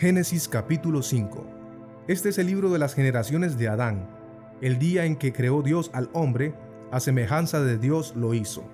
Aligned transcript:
Génesis 0.00 0.48
capítulo 0.48 1.02
5. 1.02 1.44
Este 2.08 2.30
es 2.30 2.38
el 2.38 2.46
libro 2.46 2.70
de 2.70 2.78
las 2.78 2.94
generaciones 2.94 3.58
de 3.58 3.68
Adán. 3.68 4.08
El 4.62 4.78
día 4.78 5.04
en 5.04 5.14
que 5.14 5.30
creó 5.30 5.60
Dios 5.60 5.90
al 5.92 6.08
hombre, 6.14 6.54
a 6.90 7.00
semejanza 7.00 7.60
de 7.60 7.76
Dios 7.76 8.14
lo 8.16 8.32
hizo. 8.32 8.64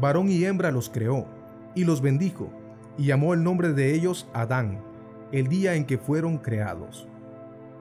Varón 0.00 0.28
y 0.28 0.44
hembra 0.44 0.70
los 0.70 0.88
creó, 0.88 1.26
y 1.74 1.82
los 1.82 2.00
bendijo, 2.00 2.48
y 2.96 3.06
llamó 3.06 3.34
el 3.34 3.42
nombre 3.42 3.72
de 3.72 3.92
ellos 3.92 4.28
Adán, 4.32 4.84
el 5.32 5.48
día 5.48 5.74
en 5.74 5.84
que 5.84 5.98
fueron 5.98 6.38
creados. 6.38 7.08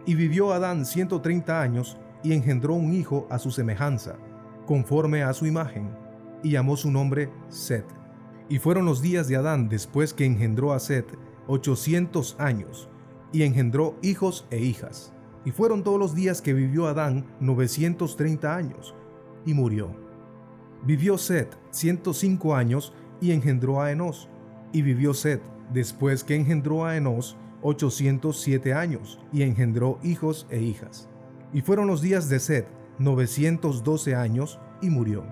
Y 0.08 0.16
vivió 0.16 0.52
Adán 0.52 0.88
ciento 0.88 1.22
treinta 1.22 1.62
años, 1.62 2.00
y 2.24 2.34
engendró 2.34 2.74
un 2.74 2.94
hijo 2.94 3.28
a 3.30 3.38
su 3.38 3.52
semejanza, 3.52 4.16
conforme 4.66 5.22
a 5.22 5.34
su 5.34 5.46
imagen, 5.46 5.92
y 6.42 6.54
llamó 6.54 6.78
su 6.78 6.90
nombre 6.90 7.30
Set. 7.48 7.86
Y 8.50 8.58
fueron 8.58 8.86
los 8.86 9.04
días 9.04 9.28
de 9.28 9.36
Adán 9.36 9.70
después 9.70 10.16
que 10.16 10.26
engendró 10.26 10.74
a 10.74 10.80
Set, 10.80 11.06
ochocientos 11.48 12.36
años, 12.40 12.90
y 13.32 13.44
engendró 13.44 13.96
hijos 14.02 14.48
e 14.50 14.60
hijas. 14.60 15.14
Y 15.44 15.52
fueron 15.52 15.84
todos 15.84 16.00
los 16.00 16.16
días 16.16 16.42
que 16.42 16.54
vivió 16.54 16.88
Adán 16.88 17.26
novecientos 17.40 18.16
treinta 18.16 18.56
años, 18.56 18.96
y 19.46 19.54
murió. 19.54 19.90
Vivió 20.84 21.18
Set 21.18 21.58
ciento 21.72 22.14
cinco 22.14 22.56
años, 22.56 22.94
y 23.22 23.32
engendró 23.32 23.82
a 23.82 23.92
Enos. 23.92 24.30
Y 24.72 24.82
vivió 24.82 25.14
Set, 25.14 25.42
después 25.72 26.24
que 26.24 26.36
engendró 26.36 26.86
a 26.86 26.98
Enos, 26.98 27.38
ochocientos 27.62 28.42
siete 28.42 28.74
años, 28.74 29.20
y 29.32 29.44
engendró 29.44 30.00
hijos 30.04 30.48
e 30.50 30.62
hijas. 30.62 31.10
Y 31.54 31.62
fueron 31.62 31.88
los 31.88 32.02
días 32.02 32.28
de 32.30 32.40
Set 32.40 32.68
novecientos 32.98 33.84
doce 33.84 34.16
años, 34.16 34.60
y 34.82 34.90
murió. 34.90 35.24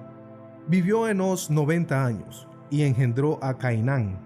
Vivió 0.68 1.07
Enos 1.07 1.49
noventa 1.49 2.05
años, 2.05 2.48
y 2.70 2.84
engendró 2.84 3.40
a 3.43 3.57
Cainán. 3.57 4.20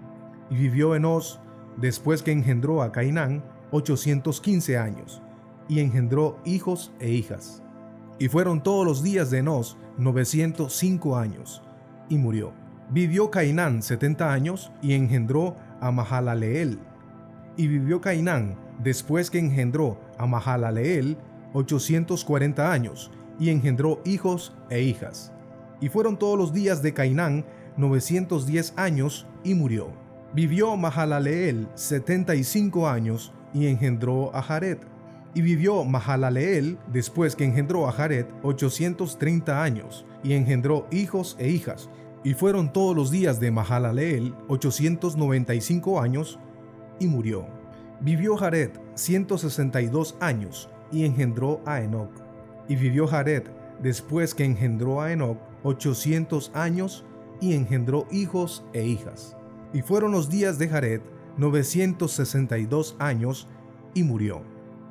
Y 0.50 0.56
vivió 0.56 0.94
Enos 0.94 1.40
después 1.80 2.22
que 2.22 2.32
engendró 2.32 2.82
a 2.82 2.92
Cainán 2.92 3.42
815 3.70 4.78
años, 4.78 5.22
y 5.68 5.80
engendró 5.80 6.38
hijos 6.44 6.92
e 7.00 7.10
hijas. 7.10 7.62
Y 8.18 8.28
fueron 8.28 8.62
todos 8.62 8.84
los 8.84 9.02
días 9.02 9.30
de 9.30 9.38
Enos 9.38 9.76
905 9.98 11.16
años, 11.16 11.62
y 12.08 12.18
murió. 12.18 12.52
Vivió 12.90 13.30
Cainán 13.30 13.82
70 13.82 14.32
años 14.32 14.72
y 14.80 14.94
engendró 14.94 15.56
a 15.80 15.90
Mahalaleel. 15.90 16.78
Y 17.56 17.66
vivió 17.66 18.00
Cainán 18.00 18.56
después 18.82 19.30
que 19.30 19.38
engendró 19.38 20.00
a 20.16 20.26
Mahalaleel 20.26 21.18
840 21.52 22.72
años, 22.72 23.10
y 23.38 23.50
engendró 23.50 24.00
hijos 24.04 24.54
e 24.70 24.82
hijas. 24.82 25.32
Y 25.80 25.88
fueron 25.88 26.18
todos 26.18 26.38
los 26.38 26.52
días 26.52 26.82
de 26.82 26.92
Cainán 26.92 27.44
910 27.76 28.74
años, 28.76 29.26
y 29.44 29.54
murió. 29.54 30.07
Vivió 30.34 30.76
Mahalaleel 30.76 31.68
75 31.74 32.86
años 32.86 33.32
y 33.54 33.66
engendró 33.66 34.34
a 34.36 34.42
Jared. 34.42 34.76
Y 35.34 35.40
vivió 35.40 35.84
Mahalaleel 35.84 36.78
después 36.92 37.34
que 37.34 37.44
engendró 37.44 37.88
a 37.88 37.92
Jared 37.92 38.26
830 38.42 39.62
años 39.62 40.04
y 40.22 40.34
engendró 40.34 40.86
hijos 40.90 41.34
e 41.38 41.48
hijas. 41.48 41.88
Y 42.24 42.34
fueron 42.34 42.74
todos 42.74 42.94
los 42.94 43.10
días 43.10 43.40
de 43.40 43.50
Mahalaleel 43.50 44.34
895 44.48 46.00
años 46.00 46.38
y 47.00 47.06
murió. 47.06 47.46
Vivió 48.00 48.36
Jared 48.36 48.72
162 48.96 50.14
años 50.20 50.68
y 50.92 51.06
engendró 51.06 51.62
a 51.64 51.80
Enoch. 51.80 52.12
Y 52.68 52.76
vivió 52.76 53.06
Jared 53.06 53.44
después 53.82 54.34
que 54.34 54.44
engendró 54.44 55.00
a 55.00 55.10
Enoch 55.10 55.38
800 55.62 56.50
años 56.54 57.06
y 57.40 57.54
engendró 57.54 58.06
hijos 58.10 58.62
e 58.74 58.84
hijas. 58.84 59.37
Y 59.72 59.82
fueron 59.82 60.12
los 60.12 60.28
días 60.28 60.58
de 60.58 60.68
Jared 60.68 61.00
962 61.36 62.96
años 62.98 63.48
y 63.94 64.02
murió. 64.02 64.42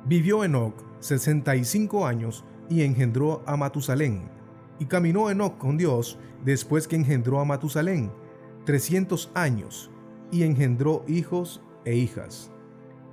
Vivió 0.06 0.44
Enoc 0.44 0.74
65 1.00 2.06
años 2.06 2.44
y 2.68 2.82
engendró 2.82 3.42
a 3.46 3.56
Matusalén. 3.56 4.28
Y 4.78 4.86
caminó 4.86 5.30
Enoc 5.30 5.58
con 5.58 5.76
Dios 5.76 6.18
después 6.44 6.86
que 6.86 6.96
engendró 6.96 7.40
a 7.40 7.44
Matusalén 7.44 8.10
300 8.64 9.30
años 9.34 9.90
y 10.30 10.42
engendró 10.42 11.04
hijos 11.08 11.62
e 11.84 11.96
hijas. 11.96 12.50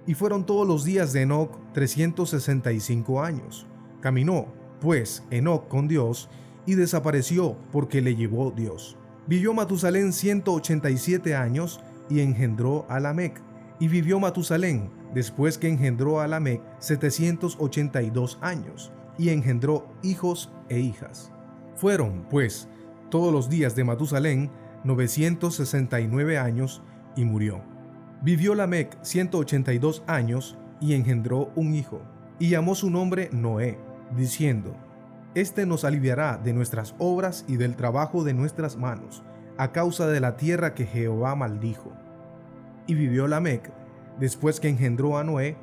Y 0.05 0.13
fueron 0.13 0.45
todos 0.45 0.67
los 0.67 0.83
días 0.83 1.13
de 1.13 1.21
Enoc 1.21 1.57
365 1.73 3.23
años. 3.23 3.65
Caminó, 4.01 4.47
pues, 4.79 5.23
Enoc 5.31 5.67
con 5.67 5.87
Dios 5.87 6.29
y 6.65 6.75
desapareció 6.75 7.57
porque 7.71 8.01
le 8.01 8.15
llevó 8.15 8.51
Dios. 8.51 8.97
Vivió 9.27 9.55
Matusalén 9.55 10.13
187 10.13 11.35
años 11.35 11.79
y 12.09 12.19
engendró 12.19 12.85
a 12.89 12.99
Lamec. 12.99 13.41
Y 13.79 13.87
vivió 13.87 14.19
Matusalén, 14.19 14.91
después 15.13 15.57
que 15.57 15.67
engendró 15.67 16.21
a 16.21 16.27
Lamec, 16.27 16.61
782 16.79 18.37
años, 18.41 18.91
y 19.17 19.29
engendró 19.29 19.87
hijos 20.03 20.51
e 20.69 20.79
hijas. 20.79 21.31
Fueron, 21.75 22.25
pues, 22.29 22.69
todos 23.09 23.33
los 23.33 23.49
días 23.49 23.75
de 23.75 23.83
Matusalén 23.83 24.51
969 24.83 26.37
años 26.37 26.83
y 27.15 27.25
murió. 27.25 27.61
Vivió 28.21 28.55
Lamec 28.55 28.97
182 29.01 30.03
años 30.07 30.57
y 30.79 30.93
engendró 30.93 31.51
un 31.55 31.73
hijo, 31.73 32.01
y 32.39 32.49
llamó 32.49 32.75
su 32.75 32.89
nombre 32.89 33.29
Noé, 33.33 33.79
diciendo, 34.15 34.75
este 35.35 35.65
nos 35.65 35.83
aliviará 35.83 36.37
de 36.37 36.53
nuestras 36.53 36.95
obras 36.97 37.43
y 37.47 37.57
del 37.57 37.75
trabajo 37.75 38.23
de 38.23 38.33
nuestras 38.33 38.77
manos, 38.77 39.21
a 39.57 39.73
causa 39.73 40.07
de 40.07 40.21
la 40.21 40.37
tierra 40.37 40.73
que 40.73 40.85
Jehová 40.85 41.35
maldijo. 41.35 41.91
Y 42.87 42.95
vivió 42.95 43.27
Lamec, 43.27 43.71
después 44.17 44.61
que 44.61 44.69
engendró 44.69 45.17
a 45.17 45.25
Noé, 45.25 45.57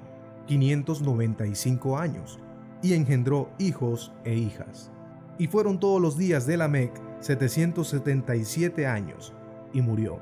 595 0.47 1.99
años, 1.99 2.39
y 2.83 2.93
engendró 2.93 3.51
hijos 3.59 4.13
e 4.25 4.35
hijas. 4.35 4.91
Y 5.39 5.47
fueron 5.47 5.81
todos 5.81 6.01
los 6.03 6.19
días 6.19 6.47
de 6.47 6.59
Lamec 6.59 6.93
777 7.21 8.87
años, 8.87 9.33
y 9.73 9.81
murió. 9.81 10.19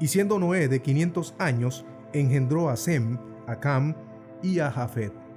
Y 0.00 0.08
siendo 0.08 0.38
Noé 0.38 0.68
de 0.68 0.80
500 0.80 1.34
años, 1.38 1.84
engendró 2.14 2.70
a 2.70 2.76
Sem, 2.76 3.18
a 3.46 3.56
Cam 3.56 3.94
y 4.42 4.60
a 4.60 4.70
Jafet. 4.70 5.27